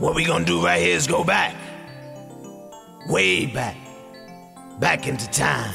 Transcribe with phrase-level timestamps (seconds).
[0.00, 1.54] What we gonna do right here is go back.
[3.10, 3.76] Way back.
[4.78, 5.74] Back into time.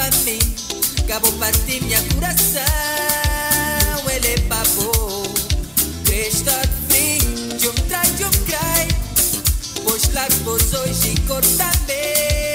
[0.00, 0.38] para mim,
[0.98, 2.62] acabou partir minha coração.
[4.10, 5.24] Ele é babou,
[6.06, 6.50] Cristo
[6.88, 7.18] fim,
[7.58, 8.88] de um traje, um crai,
[9.84, 12.49] pois lá vos hoje corta bem.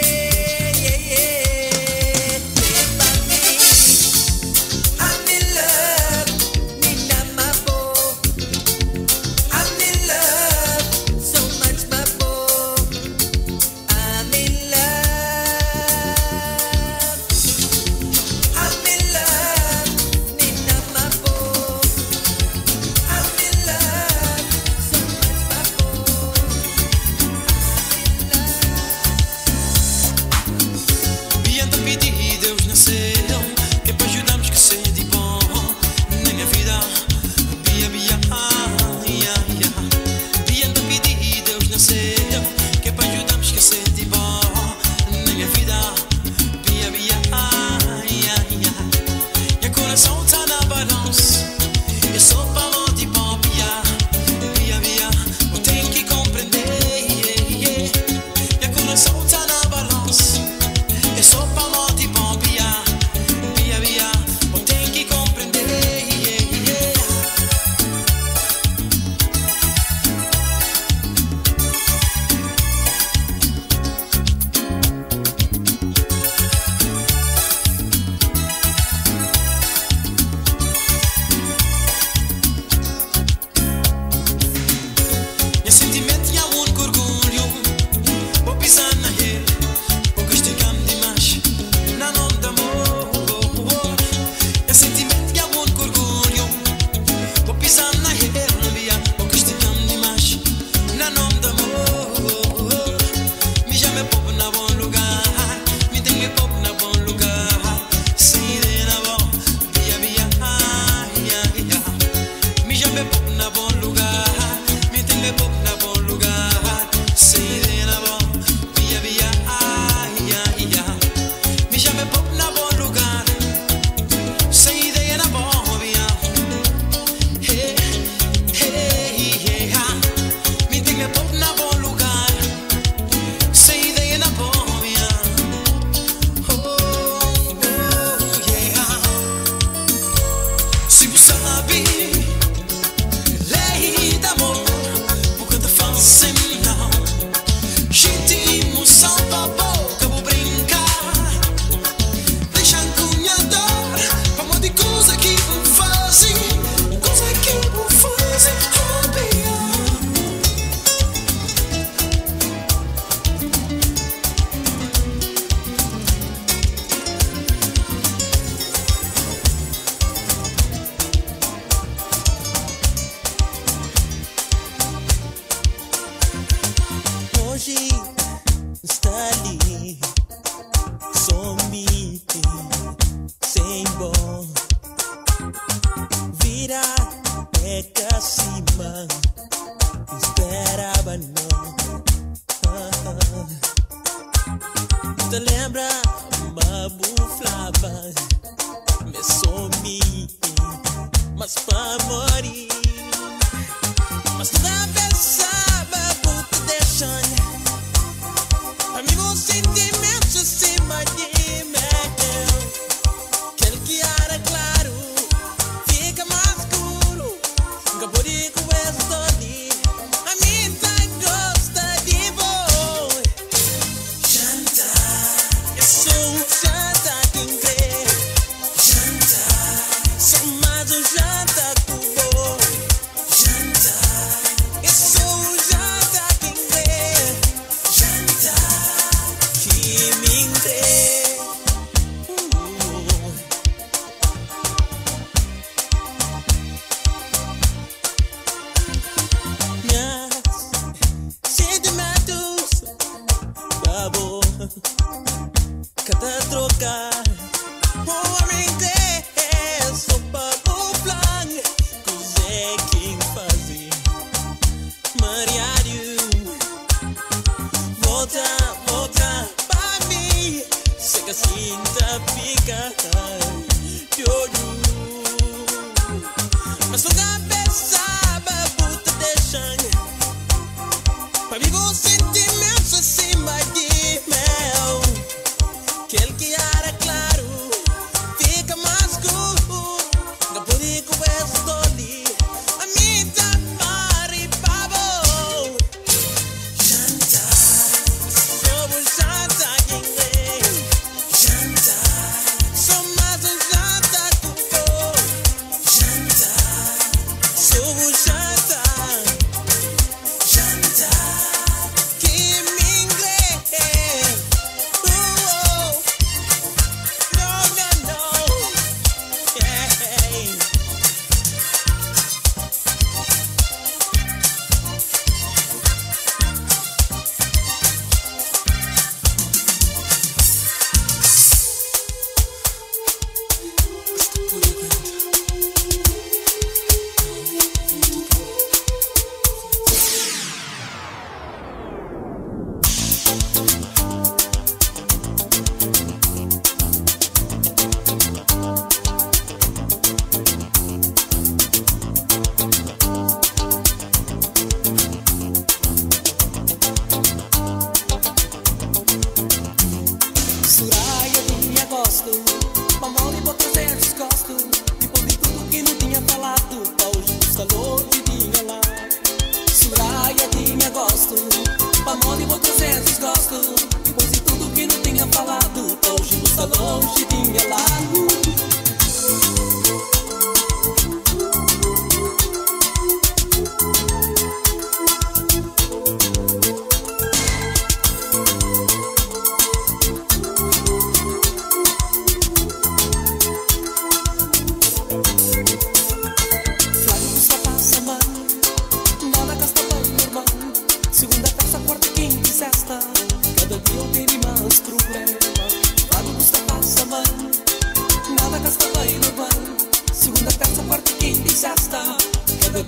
[412.76, 412.82] Me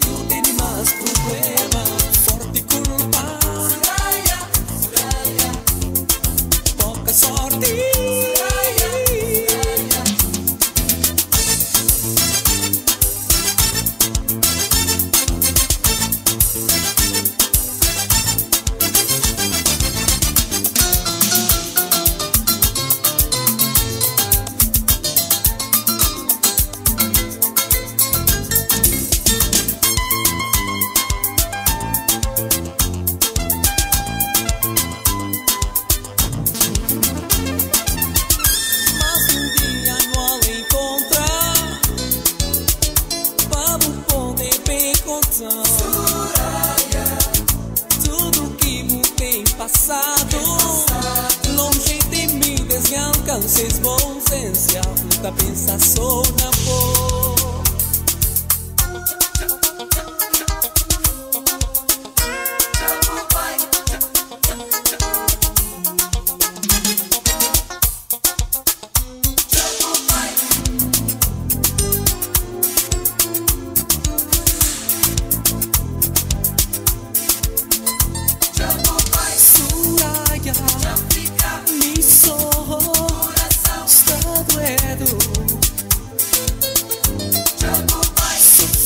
[2.13, 2.66] so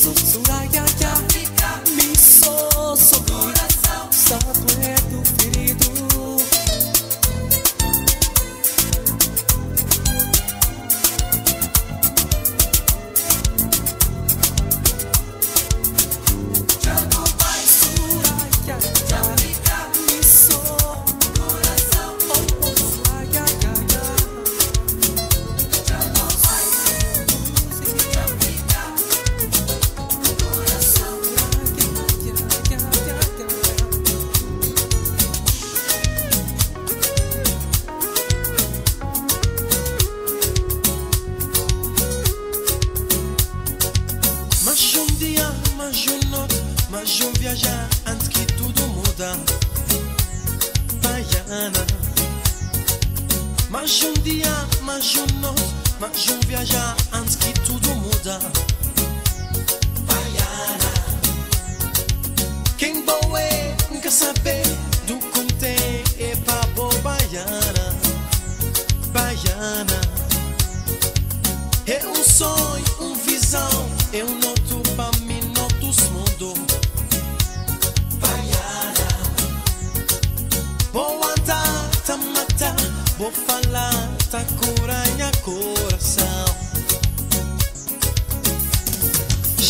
[0.02, 0.41] so, so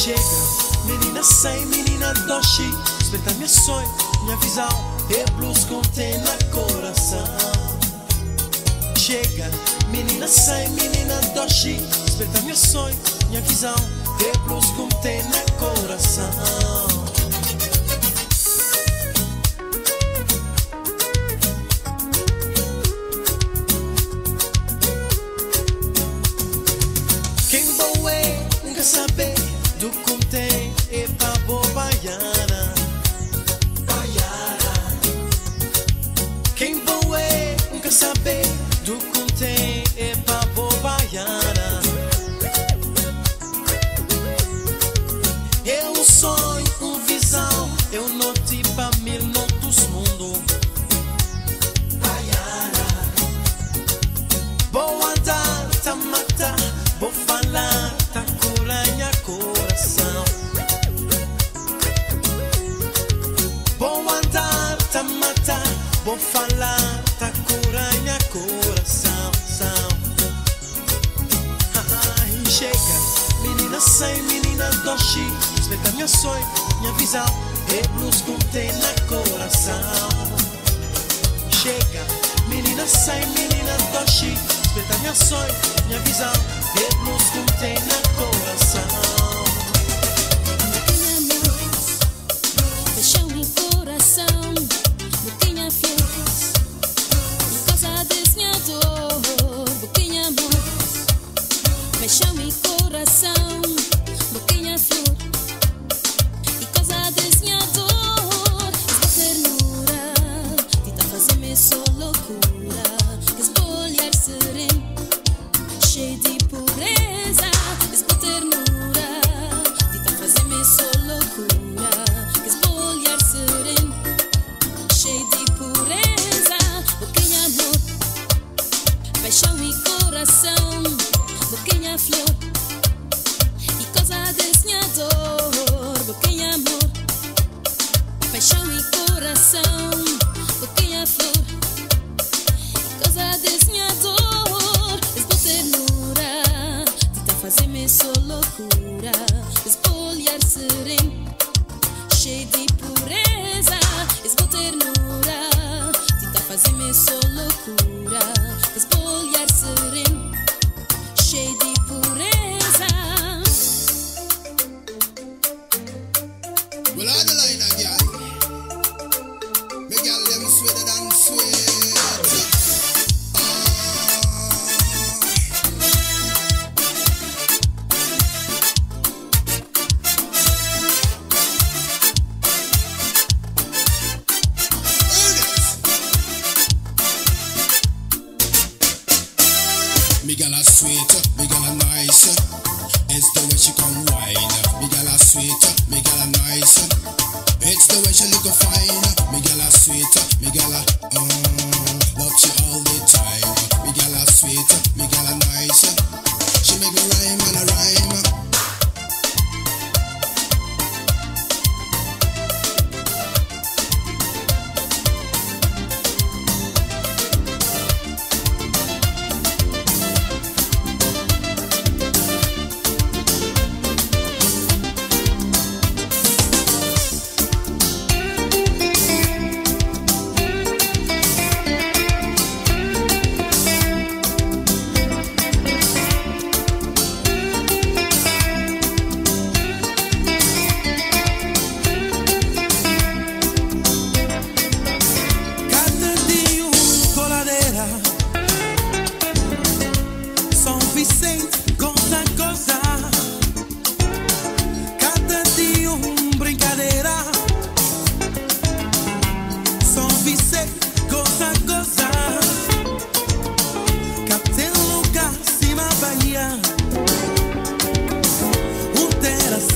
[0.03, 0.19] chega.
[0.85, 2.69] Menina sem, menina doce,
[2.99, 3.89] desperta minha sonho,
[4.25, 4.69] minha visão.
[5.09, 7.25] E blues contém na coração.
[8.97, 9.49] Chega,
[9.89, 12.97] menina sem, menina doce, desperta minha sonho,
[13.29, 13.77] minha visão.
[14.19, 17.02] E blues contém na coração.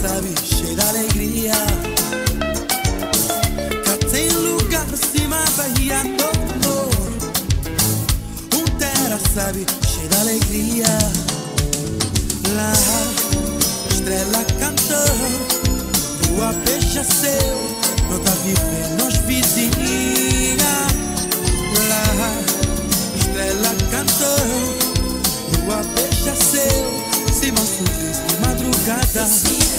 [0.07, 1.53] sabe, cheia da alegria.
[3.85, 6.89] Tá Cá tem lugar pra cima, Bahia todo.
[8.55, 10.87] Um terra, sabe, cheia da alegria.
[12.55, 12.73] Lá,
[13.91, 15.15] estrela cantou,
[16.31, 17.57] lua peixe seu,
[18.09, 20.75] não tá vivendo nos vizinha.
[21.89, 22.33] Lá,
[23.19, 24.47] estrela cantou,
[25.65, 27.85] lua peixe seu, se manso
[28.29, 29.76] de madrugada.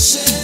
[0.00, 0.39] ocean.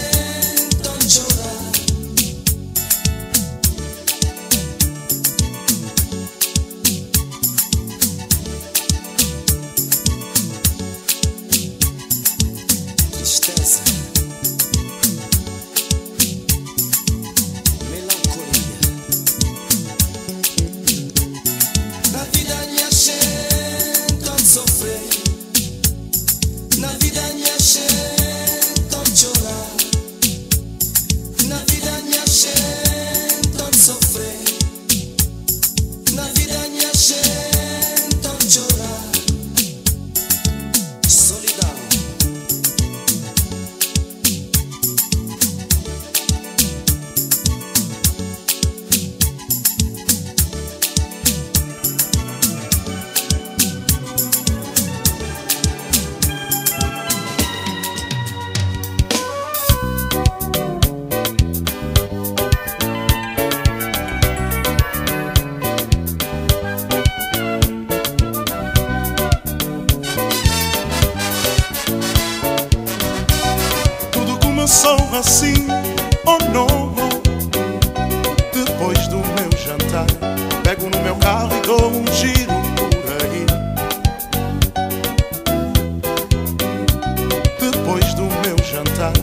[87.97, 89.13] depois do meu jantar.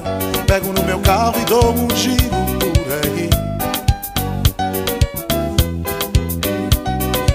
[0.46, 2.18] Pego no meu carro e dou um giro
[2.58, 3.30] por aí.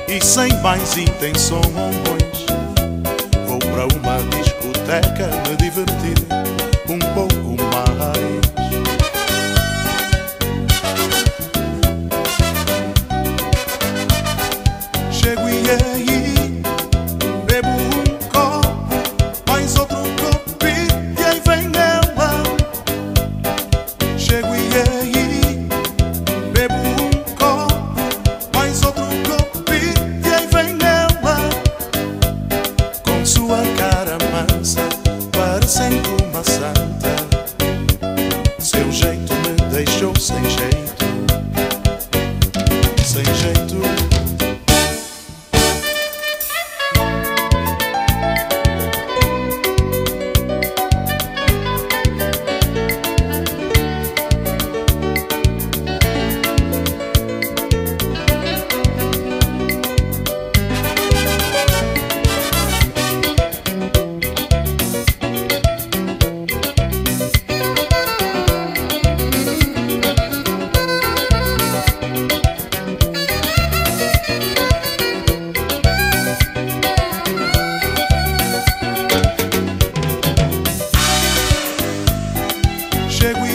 [0.07, 1.63] E sem mais intenções,
[3.47, 6.28] vou para uma discoteca me divertir.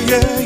[0.07, 0.44] yeah.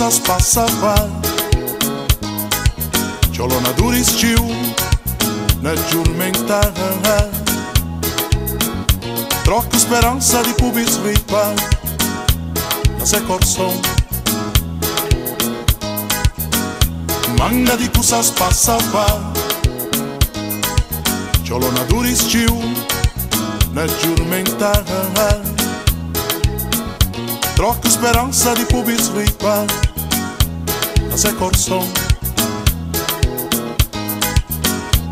[0.00, 0.94] moças passava
[3.34, 4.38] Ciolona duristiu
[5.60, 6.60] na giurmenta
[9.44, 11.54] Troca speranza de pubis ripa
[12.98, 13.78] La se corson
[17.38, 19.06] Manga di cusas passava
[21.44, 22.58] Ciolona duristiu
[23.74, 24.72] na giurmenta
[27.54, 29.89] Troca esperança de pubis ripa
[31.22, 31.86] La se corson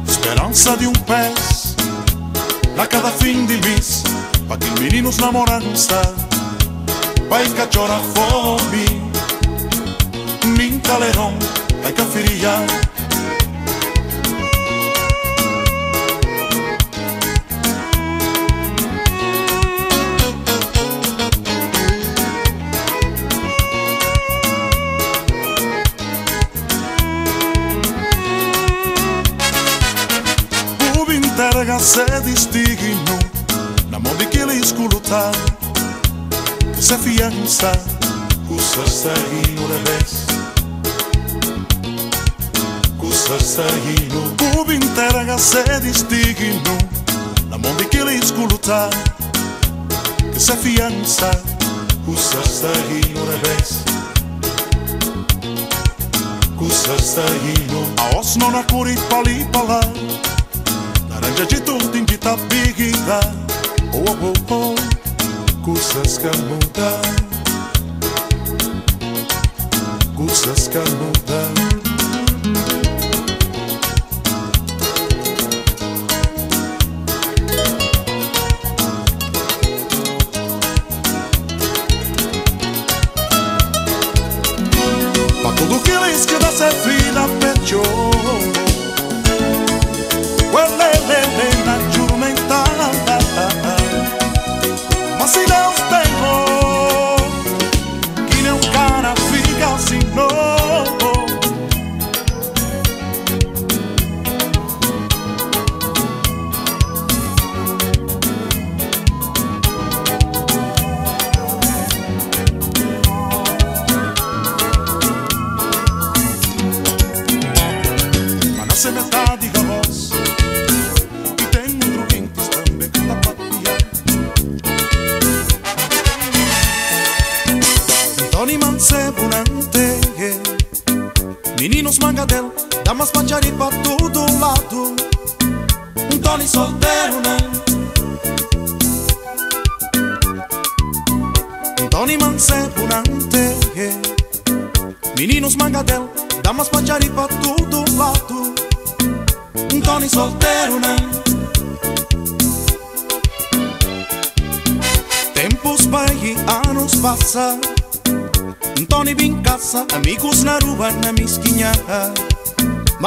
[0.06, 1.76] Sperança de um pés
[2.78, 4.04] a cada fim de mês
[4.48, 6.00] Para que meninos namorança
[7.28, 8.86] Vai cachorra fome
[10.56, 11.34] Min calerão
[11.82, 12.88] Vai caferia Ubinterga
[31.80, 33.16] σε διστήγινο
[33.90, 35.30] να μου δικαιλεί σκουλουτά
[36.78, 37.80] σε φιάνσα
[38.48, 40.24] Κούσα στα γίνω ρε πες
[42.98, 44.34] Κούσα στα γίνω
[47.50, 48.88] να μου δικαιλεί σκουλουτά
[50.32, 51.40] και σε φιάνσα
[52.06, 53.82] Κούσα στα γίνω ρε πες
[56.56, 57.86] Κούσα στα γίνω
[59.08, 59.78] πάλι παλά.
[61.28, 63.20] Naranja de tudo invita bigida
[63.92, 64.74] Oh oh oh oh
[65.62, 67.02] Coisas que mudam
[70.16, 70.68] Coisas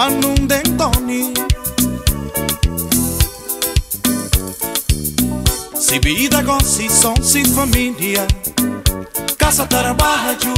[0.01, 1.31] Tem Tony
[5.79, 8.25] Se vida gosta, som, se família
[9.37, 10.55] Casa, trabalho,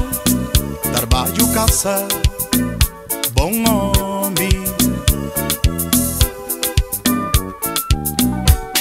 [0.94, 2.08] trabalho, casa
[3.34, 4.50] Bom homem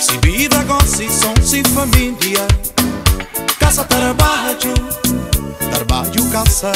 [0.00, 2.46] Se vida gosta, som, se família
[3.58, 4.74] Casa, trabalho,
[5.72, 6.72] trabalho, casa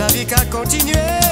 [0.00, 1.29] La vie qu'a continué.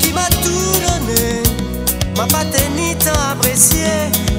[0.00, 1.42] qui m'a tout donné,
[2.16, 2.44] m'a pas
[2.76, 3.86] ni tant apprécié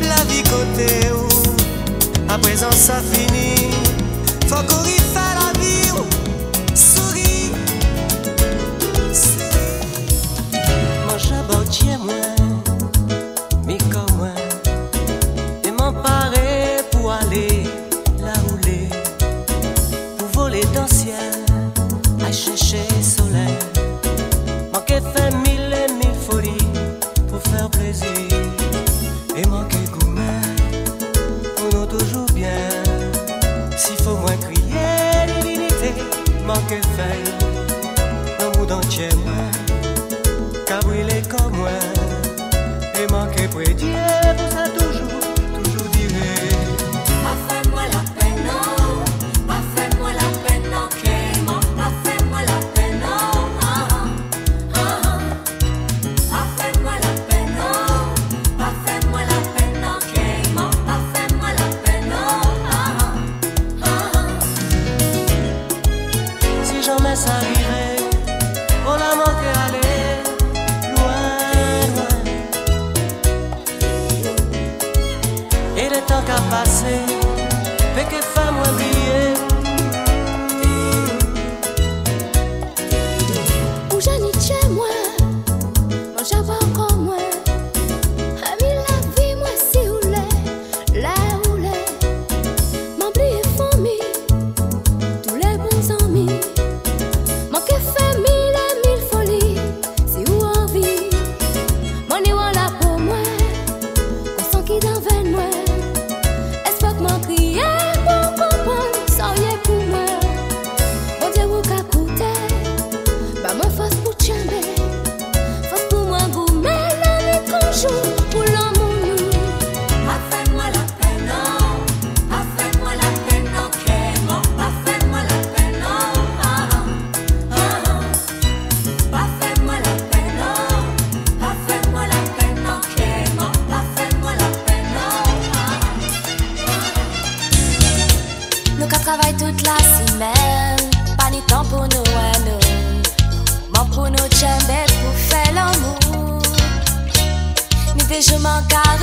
[0.02, 2.32] la vie côté où.
[2.32, 3.72] À présent ça finit,
[4.48, 4.84] faut qu'on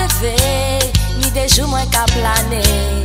[0.09, 2.98] leve, ni de jou mwen ka plane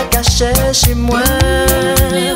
[0.00, 2.29] la calle, j'y.